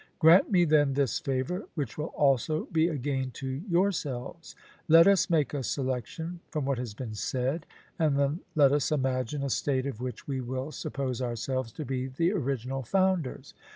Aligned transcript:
Grant 0.17 0.49
me 0.51 0.65
then 0.65 0.95
this 0.95 1.19
favour, 1.19 1.67
which 1.75 1.95
will 1.95 2.09
also 2.17 2.65
be 2.71 2.87
a 2.87 2.95
gain 2.97 3.29
to 3.35 3.61
yourselves: 3.69 4.55
Let 4.87 5.05
us 5.07 5.29
make 5.29 5.53
a 5.53 5.61
selection 5.61 6.39
from 6.49 6.65
what 6.65 6.79
has 6.79 6.95
been 6.95 7.13
said, 7.13 7.67
and 7.99 8.17
then 8.17 8.39
let 8.55 8.71
us 8.71 8.91
imagine 8.91 9.43
a 9.43 9.49
State 9.51 9.85
of 9.85 10.01
which 10.01 10.27
we 10.27 10.41
will 10.41 10.71
suppose 10.71 11.21
ourselves 11.21 11.71
to 11.73 11.85
be 11.85 12.07
the 12.07 12.31
original 12.31 12.81
founders. 12.81 13.53